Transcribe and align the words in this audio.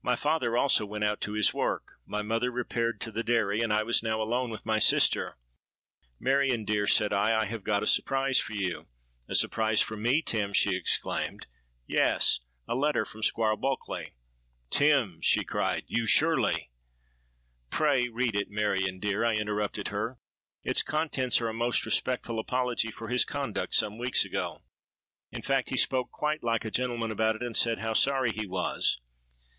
My 0.00 0.14
father 0.14 0.56
also 0.56 0.86
went 0.86 1.02
out 1.02 1.20
to 1.22 1.32
his 1.32 1.52
work; 1.52 1.94
my 2.06 2.22
mother 2.22 2.52
repaired 2.52 3.00
to 3.00 3.10
the 3.10 3.24
dairy; 3.24 3.60
and 3.60 3.72
I 3.72 3.82
was 3.82 4.00
now 4.00 4.22
alone 4.22 4.48
with 4.48 4.64
my 4.64 4.78
sister. 4.78 5.36
'Marion, 6.20 6.64
dear,' 6.64 6.86
said 6.86 7.12
I, 7.12 7.36
'I 7.36 7.46
have 7.46 7.64
got 7.64 7.82
a 7.82 7.86
surprise 7.88 8.38
for 8.38 8.52
you.'—'A 8.52 9.34
surprise 9.34 9.80
for 9.80 9.96
me, 9.96 10.22
Tim!' 10.22 10.52
she 10.52 10.76
exclaimed.—'Yes; 10.76 12.38
a 12.68 12.76
letter 12.76 13.04
from 13.04 13.24
Squire 13.24 13.56
Bulkeley.'—'Tim!' 13.56 15.18
she 15.20 15.42
cried, 15.42 15.82
'you 15.88 16.06
surely——.'—'Pray 16.06 18.06
read 18.06 18.36
it, 18.36 18.50
Marion 18.50 19.00
dear,' 19.00 19.24
I 19.24 19.34
interrupted 19.34 19.88
her. 19.88 20.20
'Its 20.62 20.84
contents 20.84 21.40
are 21.40 21.48
a 21.48 21.52
most 21.52 21.84
respectful 21.84 22.38
apology 22.38 22.92
for 22.92 23.08
his 23.08 23.24
conduct 23.24 23.74
some 23.74 23.98
weeks 23.98 24.24
ago. 24.24 24.62
In 25.32 25.42
fact, 25.42 25.70
he 25.70 25.76
spoke 25.76 26.12
quite 26.12 26.44
like 26.44 26.64
a 26.64 26.70
gentleman 26.70 27.10
about 27.10 27.34
it, 27.34 27.42
and 27.42 27.56
said 27.56 27.80
how 27.80 27.94
sorry 27.94 28.30
he 28.30 28.46
was.' 28.46 29.00